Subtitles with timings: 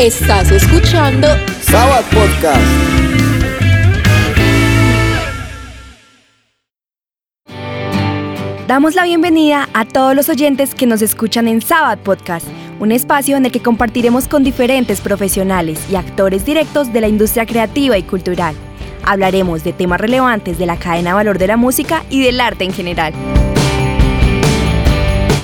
[0.00, 1.28] Estás escuchando
[1.60, 2.58] Sabbath Podcast.
[8.66, 12.46] Damos la bienvenida a todos los oyentes que nos escuchan en Sabbath Podcast,
[12.78, 17.44] un espacio en el que compartiremos con diferentes profesionales y actores directos de la industria
[17.44, 18.54] creativa y cultural.
[19.04, 22.64] Hablaremos de temas relevantes de la cadena de valor de la música y del arte
[22.64, 23.12] en general.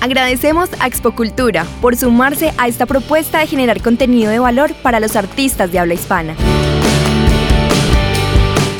[0.00, 5.16] Agradecemos a Expocultura por sumarse a esta propuesta de generar contenido de valor para los
[5.16, 6.34] artistas de habla hispana.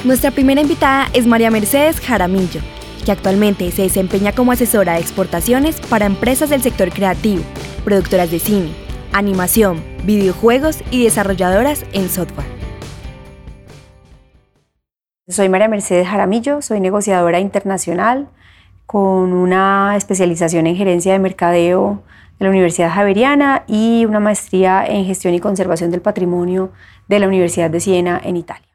[0.04, 2.60] Nuestra primera invitada es María Mercedes Jaramillo,
[3.04, 7.42] que actualmente se desempeña como asesora de exportaciones para empresas del sector creativo,
[7.84, 8.70] productoras de cine,
[9.12, 12.46] animación, videojuegos y desarrolladoras en software.
[15.28, 18.28] Soy María Mercedes Jaramillo, soy negociadora internacional,
[18.86, 22.02] con una especialización en gerencia de mercadeo
[22.38, 26.72] de la Universidad Javeriana y una maestría en gestión y conservación del patrimonio
[27.08, 28.66] de la Universidad de Siena en Italia.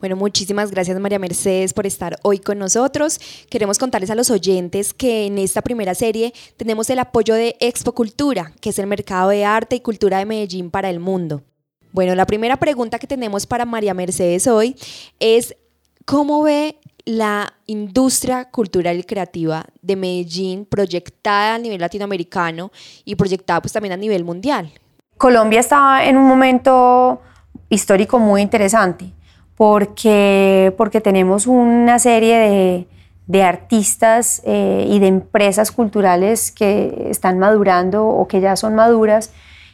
[0.00, 3.18] Bueno, muchísimas gracias María Mercedes por estar hoy con nosotros.
[3.50, 7.92] Queremos contarles a los oyentes que en esta primera serie tenemos el apoyo de Expo
[7.92, 11.42] Cultura, que es el mercado de arte y cultura de Medellín para el mundo.
[11.90, 14.76] Bueno, la primera pregunta que tenemos para María Mercedes hoy
[15.18, 15.56] es,
[16.04, 16.78] ¿cómo ve
[17.08, 22.70] la industria cultural y creativa de Medellín proyectada a nivel latinoamericano
[23.06, 24.70] y proyectada pues también a nivel mundial.
[25.16, 27.22] Colombia está en un momento
[27.70, 29.10] histórico muy interesante
[29.56, 32.88] porque, porque tenemos una serie de,
[33.26, 39.32] de artistas eh, y de empresas culturales que están madurando o que ya son maduras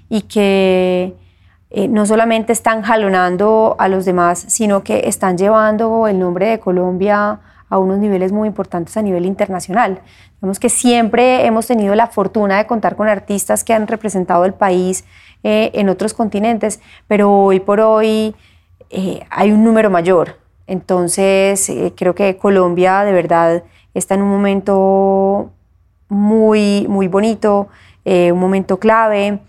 [0.09, 1.15] y que
[1.77, 6.61] eh, no solamente están jalonando a los demás, sino que están llevando el nombre de
[6.61, 10.01] Colombia a unos niveles muy importantes a nivel internacional.
[10.41, 14.55] Vemos que siempre hemos tenido la fortuna de contar con artistas que han representado el
[14.55, 15.05] país
[15.43, 18.37] eh, en otros continentes, pero hoy por hoy
[18.91, 20.39] eh, hay un número mayor.
[20.69, 25.51] Entonces, creo que Colombia de verdad está en un momento
[26.09, 27.67] muy, muy bonito,
[28.05, 29.41] un momento clave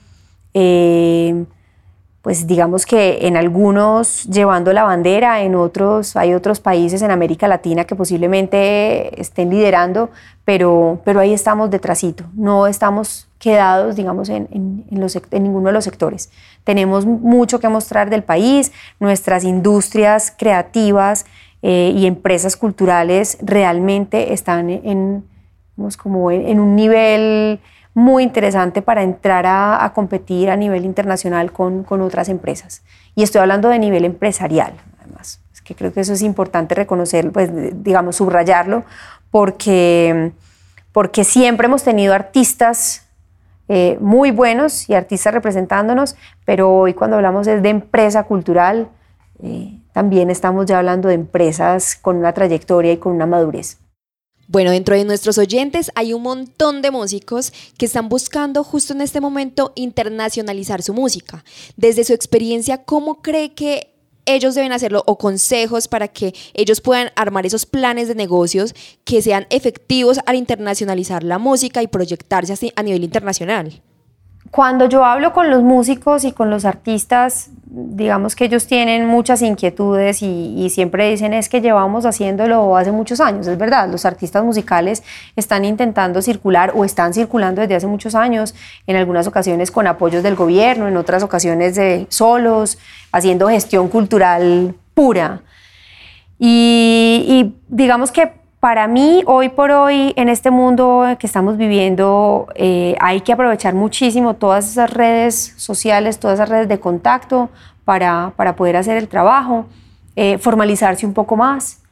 [2.25, 7.47] pues digamos que en algunos llevando la bandera, en otros hay otros países en América
[7.47, 10.09] Latina que posiblemente estén liderando,
[10.43, 14.47] pero, pero ahí estamos detrásito, no estamos quedados, digamos, en,
[14.89, 16.31] en, los, en ninguno de los sectores.
[16.63, 21.27] Tenemos mucho que mostrar del país, nuestras industrias creativas
[21.61, 25.25] eh, y empresas culturales realmente están en,
[26.01, 27.59] como en un nivel
[27.95, 32.83] muy interesante para entrar a, competir a nivel internacional con, con, otras empresas.
[33.15, 35.39] Y estoy hablando de nivel empresarial, además.
[35.53, 37.49] Es que creo que eso es importante reconocer, pues,
[37.83, 38.83] digamos, subrayarlo,
[39.31, 40.33] porque,
[40.91, 43.05] porque siempre hemos tenido artistas
[43.69, 48.89] eh, muy buenos y artistas representándonos, pero hoy cuando hablamos es de empresa cultural,
[49.41, 53.77] eh, también estamos ya hablando de empresas con una trayectoria y con una madurez.
[54.47, 59.01] Bueno, dentro de nuestros oyentes hay un montón de músicos que están buscando justo en
[59.01, 61.43] este momento internacionalizar su música.
[61.77, 63.95] Desde su experiencia, ¿cómo cree que
[64.25, 69.21] ellos deben hacerlo o consejos para que ellos puedan armar esos planes de negocios que
[69.21, 73.81] sean efectivos al internacionalizar la música y proyectarse a nivel internacional?
[74.51, 79.41] Cuando yo hablo con los músicos y con los artistas, digamos que ellos tienen muchas
[79.41, 83.47] inquietudes y, siempre dicen es que llevamos haciéndolo hace muchos años.
[83.47, 85.03] Es verdad, los artistas musicales
[85.35, 88.55] están intentando circular o están circulando desde hace muchos años,
[88.87, 92.77] en algunas ocasiones con apoyos del gobierno, en otras ocasiones de solos,
[93.11, 95.41] haciendo gestión cultural pura.
[96.39, 102.47] Y, y digamos que para mí, hoy por hoy, en este mundo que estamos viviendo,
[102.55, 107.51] eh, hay que aprovechar muchísimo todas esas redes sociales, todas esas redes de contacto
[107.83, 109.67] para, para poder hacer el trabajo,
[110.15, 111.83] eh, formalizarse un poco más.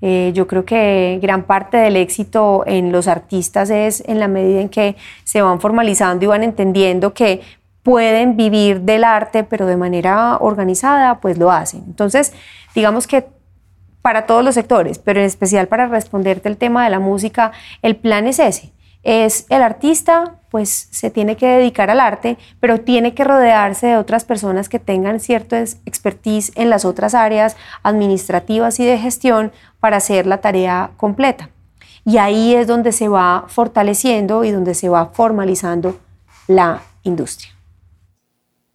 [0.00, 4.62] Eh, yo creo que gran parte del éxito en los artistas es en la medida
[4.62, 7.42] en que se van formalizando y van entendiendo que
[7.82, 11.84] pueden vivir del arte, pero de manera organizada, pues lo hacen.
[11.88, 12.32] Entonces,
[12.74, 13.26] digamos que
[14.02, 17.96] para todos los sectores, pero en especial para responderte el tema de la música, el
[17.96, 18.72] plan es ese.
[19.04, 23.96] Es el artista, pues se tiene que dedicar al arte, pero tiene que rodearse de
[23.96, 29.50] otras personas que tengan cierto expertise en las otras áreas administrativas y de gestión
[29.80, 31.50] para hacer la tarea completa.
[32.04, 35.98] Y ahí es donde se va fortaleciendo y donde se va formalizando
[36.46, 37.50] la industria.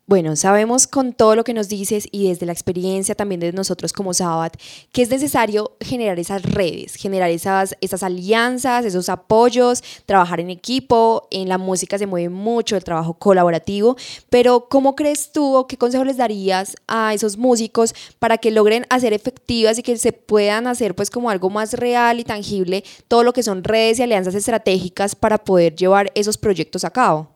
[0.09, 3.91] Bueno, sabemos con todo lo que nos dices y desde la experiencia también de nosotros
[3.91, 4.55] como Sabat,
[4.93, 11.27] que es necesario generar esas redes, generar esas, esas alianzas, esos apoyos, trabajar en equipo,
[11.29, 13.97] en la música se mueve mucho el trabajo colaborativo,
[14.29, 18.85] pero ¿cómo crees tú o qué consejo les darías a esos músicos para que logren
[18.89, 23.23] hacer efectivas y que se puedan hacer pues como algo más real y tangible todo
[23.23, 27.27] lo que son redes y alianzas estratégicas para poder llevar esos proyectos a cabo?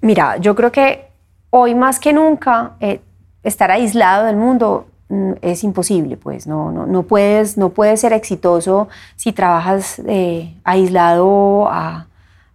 [0.00, 1.12] Mira, yo creo que
[1.56, 3.00] hoy más que nunca eh,
[3.44, 8.12] estar aislado del mundo mm, es imposible, pues no, no, no, puedes, no puedes ser
[8.12, 11.70] exitoso si trabajas eh, aislado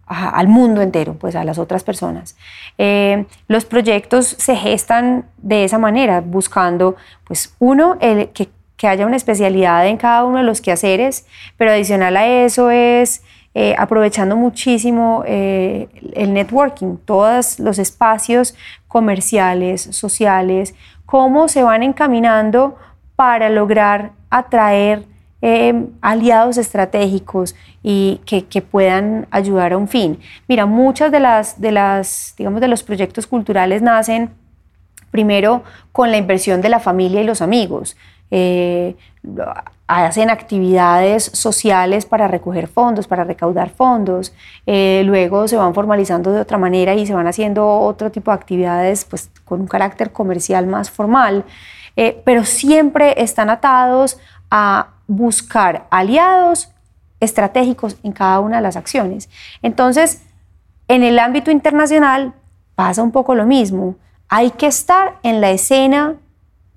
[0.05, 2.35] al mundo entero, pues a las otras personas.
[2.77, 9.05] Eh, los proyectos se gestan de esa manera, buscando, pues uno, el, que, que haya
[9.05, 11.25] una especialidad en cada uno de los quehaceres,
[11.55, 13.23] pero adicional a eso es
[13.55, 18.55] eh, aprovechando muchísimo eh, el networking, todos los espacios
[18.87, 20.75] comerciales, sociales,
[21.05, 22.77] cómo se van encaminando
[23.15, 25.05] para lograr atraer
[25.41, 30.19] eh, aliados estratégicos y que, que, puedan ayudar a un fin.
[30.47, 34.29] Mira, muchas de las, de las, digamos, de los proyectos culturales nacen
[35.09, 37.97] primero con la inversión de la familia y los amigos
[39.89, 44.33] hacen actividades sociales para recoger fondos, para recaudar fondos,
[44.67, 48.35] eh, luego se van formalizando de otra manera y se van haciendo otro tipo de
[48.35, 51.43] actividades pues, con un carácter comercial más formal,
[51.95, 54.19] eh, pero siempre están atados
[54.51, 56.69] a buscar aliados
[57.19, 59.27] estratégicos en cada una de las acciones.
[59.63, 60.21] Entonces,
[60.87, 62.33] en el ámbito internacional
[62.75, 63.95] pasa un poco lo mismo.
[64.27, 66.15] Hay que estar en la escena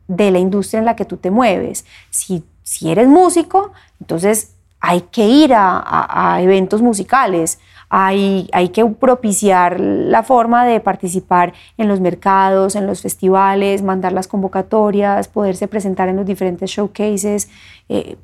[0.09, 1.85] de la industria en la que tú te mueves.
[2.11, 9.79] Si si eres músico, entonces hay que ir a, eventos musicales, hay, hay, que propiciar
[9.79, 16.09] la forma de participar en los mercados, en los festivales, mandar las convocatorias, poderse presentar
[16.09, 17.49] en los diferentes showcases,
[17.89, 18.17] eh,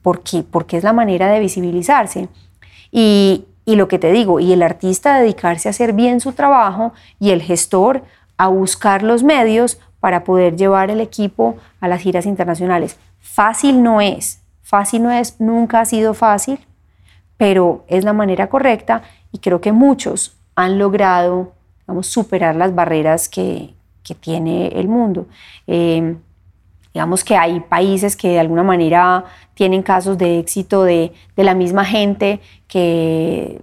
[0.00, 2.28] porque, porque es la manera de visibilizarse.
[2.92, 6.92] Y, y lo que te digo, y el artista dedicarse a hacer bien su trabajo
[7.18, 8.04] y el gestor
[8.36, 12.98] a buscar los medios para poder llevar el equipo a las giras internacionales.
[13.20, 16.58] Fácil no es, fácil no es, nunca ha sido fácil,
[17.38, 19.00] pero es la manera correcta
[19.32, 21.54] y creo que muchos han logrado
[22.02, 23.72] superar las barreras que,
[24.02, 25.26] que tiene el mundo.
[25.66, 26.16] Eh,
[26.92, 29.24] digamos que hay países que de alguna manera
[29.54, 33.62] tienen casos de éxito de, de la misma gente que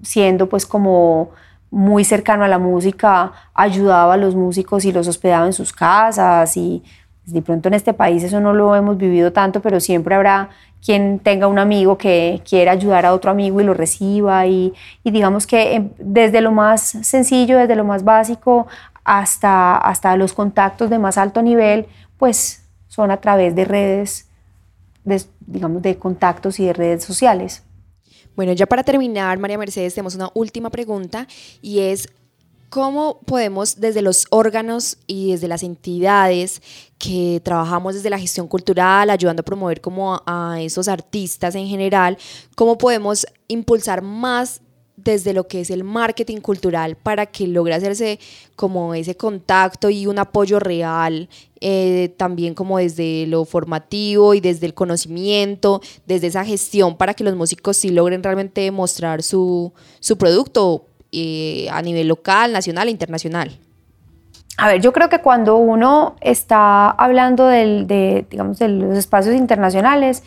[0.00, 1.30] siendo pues como
[1.72, 6.56] muy cercano a la música ayudaba a los músicos y los hospedaba en sus casas
[6.56, 6.84] y
[7.24, 10.50] de pronto en este país eso no lo hemos vivido tanto, pero siempre habrá
[10.84, 14.46] quien tenga un amigo que quiera ayudar a otro amigo y lo reciba.
[14.46, 14.74] Y,
[15.04, 18.66] digamos que em, desde lo más sencillo, desde lo más básico,
[19.04, 21.86] hasta, hasta los contactos de más alto nivel,
[22.18, 24.28] pues son a través de redes,
[25.40, 27.64] digamos, de contactos y de redes sociales.
[28.34, 31.26] Bueno, ya para terminar, María Mercedes, tenemos una última pregunta
[31.60, 32.08] y es,
[32.72, 36.62] ¿Cómo podemos desde los órganos y desde las entidades
[36.96, 42.16] que trabajamos desde la gestión cultural, ayudando a promover como a, esos artistas en general,
[42.56, 44.62] cómo podemos impulsar más
[45.04, 48.18] desde lo que es el marketing cultural para que logre hacerse
[48.56, 51.28] como ese contacto y un apoyo real,
[51.60, 57.24] eh, también como desde lo formativo y desde el conocimiento, desde esa gestión para que
[57.24, 62.90] los músicos sí logren realmente mostrar su, su producto eh, a nivel local, nacional e
[62.90, 63.50] internacional?
[64.56, 70.22] A ver, yo creo que cuando uno está hablando de, digamos, de los espacios internacionales,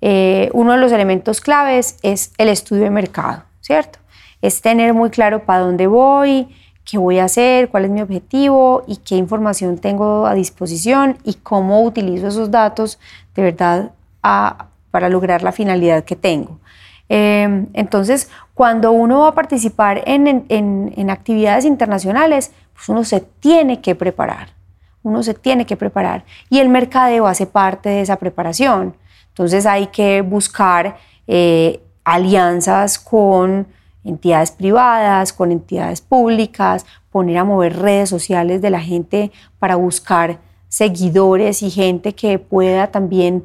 [0.00, 3.98] eh, uno de los elementos claves es el estudio de mercado, ¿cierto?
[4.42, 6.48] Es tener muy claro para dónde voy,
[6.84, 11.34] qué voy a hacer, cuál es mi objetivo y qué información tengo a disposición y
[11.34, 12.98] cómo utilizo esos datos
[13.34, 16.58] de verdad para lograr la finalidad que tengo.
[17.08, 23.94] Em, entonces, cuando uno va a participar en, actividades internacionales, pues uno se tiene que
[23.94, 24.50] preparar,
[25.02, 28.94] uno se tiene que preparar y el mercadeo hace parte de esa preparación.
[29.28, 33.66] Entonces hay que buscar eh, alianzas con
[34.04, 40.38] entidades privadas, con entidades públicas, poner a mover redes sociales de la gente para buscar
[40.68, 43.44] seguidores y gente que pueda también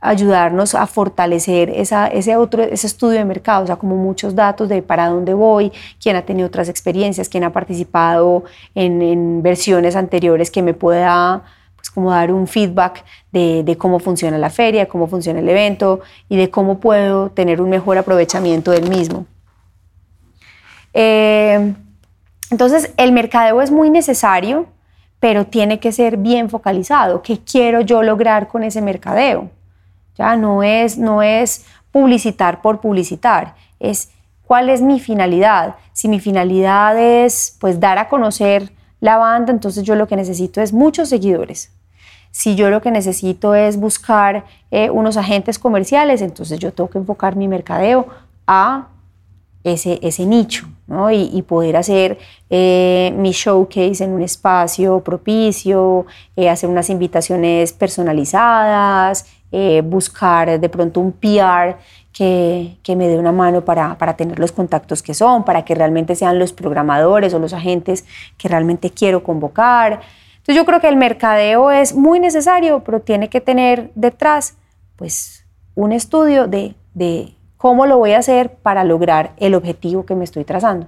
[0.00, 4.82] ayudarnos a fortalecer ese, otro, ese estudio de mercado, o sea, como muchos datos de
[4.82, 10.62] para dónde voy, quién ha tenido otras experiencias, quién ha participado en, versiones anteriores que
[10.62, 11.42] me pueda
[11.76, 16.36] pues, como dar un feedback de, cómo funciona la feria, cómo funciona el evento y
[16.36, 19.26] de cómo puedo tener un mejor aprovechamiento del mismo.
[20.98, 21.74] Eh,
[22.50, 24.66] entonces, el mercadeo es muy necesario
[25.20, 27.22] pero tiene que ser bien focalizado.
[27.22, 29.50] ¿Qué quiero yo lograr con ese mercadeo?
[30.16, 34.10] Ya no es, no es publicitar por publicitar, es
[34.44, 35.76] cuál es mi finalidad.
[35.92, 40.60] Si mi finalidad es pues dar a conocer la banda, entonces yo lo que necesito
[40.60, 41.72] es muchos seguidores.
[42.30, 46.98] Si yo lo que necesito es buscar eh, unos agentes comerciales, entonces yo tengo que
[46.98, 48.08] enfocar mi mercadeo
[48.46, 48.88] a
[49.72, 50.66] ese, ese nicho
[51.12, 52.18] y, poder hacer
[52.48, 56.06] eh, mi showcase en un espacio propicio,
[56.36, 59.26] eh, hacer unas invitaciones personalizadas,
[59.84, 61.76] buscar de pronto un PR
[62.12, 65.74] que, que, me dé una mano para, para, tener los contactos que son, para que
[65.74, 68.04] realmente sean los programadores o los agentes
[68.36, 70.00] que realmente quiero convocar.
[70.36, 74.56] Entonces yo creo que el mercadeo es muy necesario, pero tiene que tener detrás
[74.96, 77.35] pues un estudio de, de
[77.66, 80.86] cómo lo voy a hacer para lograr el objetivo que me estoy trazando.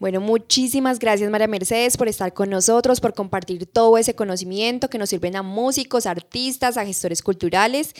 [0.00, 4.98] Bueno, muchísimas gracias María Mercedes por estar con nosotros, por compartir todo ese conocimiento que
[4.98, 7.94] nos sirven a músicos, artistas, a gestores culturales.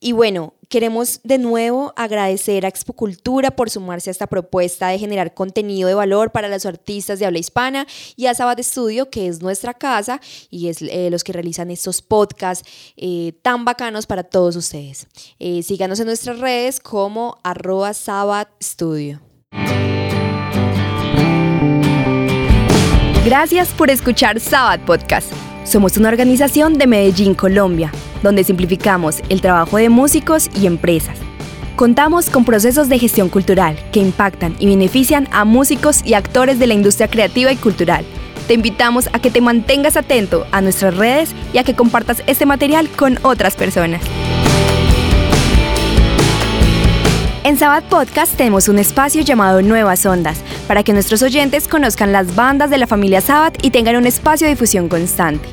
[0.00, 5.34] Y bueno, queremos de nuevo agradecer a Expocultura por sumarse a esta propuesta de generar
[5.34, 7.86] contenido de valor para los artistas de habla hispana
[8.16, 12.02] y a Sabat Studio, que es nuestra casa y es eh, los que realizan estos
[12.02, 15.06] podcasts eh, tan bacanos para todos ustedes.
[15.38, 19.20] Eh, síganos en nuestras redes como arroba Sabat Studio.
[23.26, 25.32] Gracias por escuchar Sabbath Podcast.
[25.64, 27.90] Somos una organización de Medellín, Colombia,
[28.22, 31.18] donde simplificamos el trabajo de músicos y empresas.
[31.74, 36.68] Contamos con procesos de gestión cultural que impactan y benefician a músicos y actores de
[36.68, 38.04] la industria creativa y cultural.
[38.46, 42.46] Te invitamos a que te mantengas atento a nuestras redes y a que compartas este
[42.46, 44.02] material con otras personas.
[47.46, 52.34] En Sabat Podcast tenemos un espacio llamado Nuevas Ondas, para que nuestros oyentes conozcan las
[52.34, 55.48] bandas de la familia Sabat y tengan un espacio de difusión constante.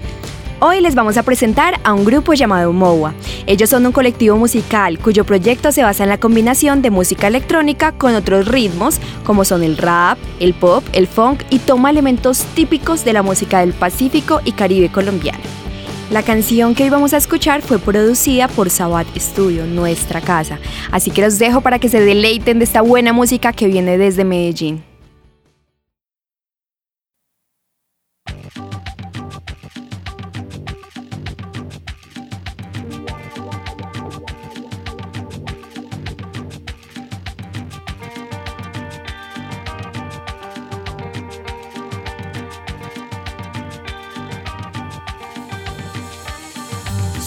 [0.60, 3.14] Hoy les vamos a presentar a un grupo llamado MOWA.
[3.46, 7.92] Ellos son un colectivo musical cuyo proyecto se basa en la combinación de música electrónica
[7.92, 13.06] con otros ritmos como son el rap, el pop, el funk y toma elementos típicos
[13.06, 15.44] de la música del Pacífico y Caribe colombiano.
[16.14, 20.60] La canción que hoy vamos a escuchar fue producida por Sabat Studio, nuestra casa,
[20.92, 24.24] así que los dejo para que se deleiten de esta buena música que viene desde
[24.24, 24.84] Medellín.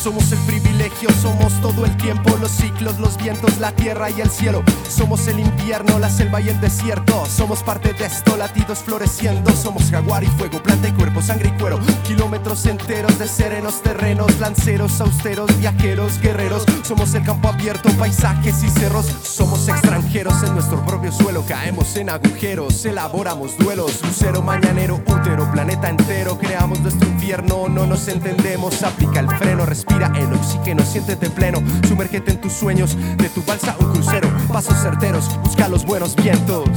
[0.06, 4.30] Somos el privilegio, somos todo el tiempo, los ciclos, los vientos, la tierra y el
[4.30, 4.62] cielo.
[4.88, 7.26] Somos el invierno, la selva y el desierto.
[7.26, 9.50] Somos parte de esto, latidos floreciendo.
[9.50, 11.80] Somos jaguar y fuego, planta y cuerpo, sangre y cuero.
[12.04, 16.64] Kilómetros enteros de serenos terrenos, lanceros, austeros, viajeros, guerreros.
[16.84, 19.06] Somos el campo abierto, paisajes y cerros.
[19.24, 21.44] Somos extranjeros en nuestro propio suelo.
[21.48, 24.00] Caemos en agujeros, elaboramos duelos.
[24.04, 26.38] Lucero, mañanero, útero, planeta entero.
[26.38, 28.84] Creamos nuestro infierno, no nos entendemos.
[28.84, 33.76] Aplica el freno, respira el oxígeno, siéntete pleno, sumérgete en tus sueños, de tu balsa
[33.80, 36.68] un crucero, pasos certeros, busca los buenos vientos.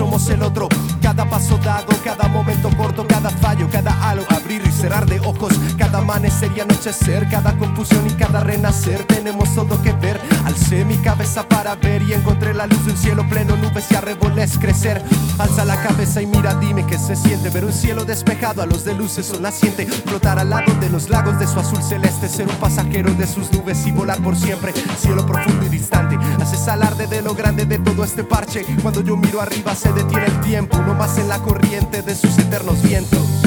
[0.00, 0.68] Somos el otro.
[1.02, 5.52] Cada paso dado, cada momento corto, cada fallo, cada halo, abrir cerrar de ojos.
[5.76, 9.04] Cada amanecer y anochecer, cada confusión y cada renacer.
[9.04, 10.20] Tenemos todo que ver.
[10.44, 13.94] Alcé mi cabeza para ver y encontré la luz de un cielo pleno, nubes y
[13.94, 15.02] arreboles crecer.
[15.38, 17.50] Alza la cabeza y mira, dime qué se siente.
[17.50, 19.86] Ver un cielo despejado a los de luces son naciente.
[19.86, 22.28] Flotar al lado de los lagos de su azul celeste.
[22.28, 24.72] Ser un pasajero de sus nubes y volar por siempre.
[24.98, 26.16] Cielo profundo y distante.
[26.40, 28.64] Haces alarde de lo grande de todo este parche.
[28.82, 30.78] Cuando yo miro arriba se detiene el tiempo.
[30.78, 33.39] No más en la corriente de sus eternos vientos.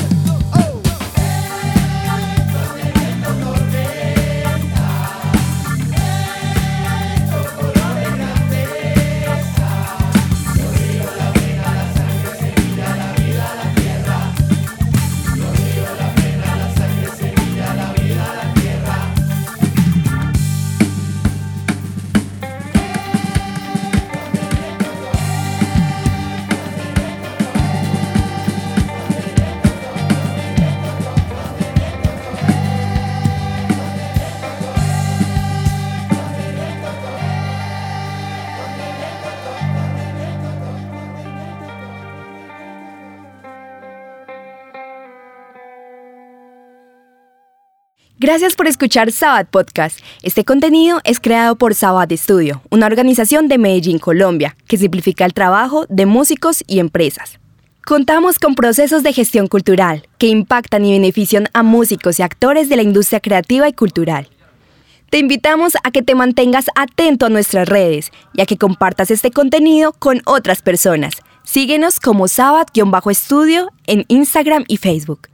[48.33, 49.99] Gracias por escuchar Sabbath Podcast.
[50.23, 55.35] Este contenido es creado por Sabbath Studio, una organización de Medellín, Colombia, que simplifica el
[55.35, 57.39] trabajo de músicos y empresas.
[57.85, 62.75] Contamos con procesos de gestión cultural que impactan y benefician a músicos y actores de
[62.75, 64.27] la industria creativa y cultural.
[65.11, 69.29] Te invitamos a que te mantengas atento a nuestras redes y a que compartas este
[69.29, 71.13] contenido con otras personas.
[71.43, 75.32] Síguenos como Sabbath-Estudio en Instagram y Facebook.